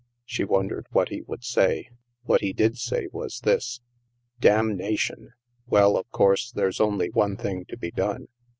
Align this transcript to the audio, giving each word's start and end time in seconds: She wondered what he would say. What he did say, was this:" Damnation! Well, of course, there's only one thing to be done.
She 0.25 0.43
wondered 0.43 0.87
what 0.89 1.09
he 1.09 1.21
would 1.27 1.43
say. 1.43 1.91
What 2.23 2.41
he 2.41 2.53
did 2.53 2.75
say, 2.79 3.07
was 3.11 3.41
this:" 3.41 3.81
Damnation! 4.49 5.33
Well, 5.67 5.95
of 5.95 6.09
course, 6.09 6.51
there's 6.51 6.79
only 6.81 7.11
one 7.11 7.37
thing 7.37 7.65
to 7.65 7.77
be 7.77 7.91
done. 7.91 8.27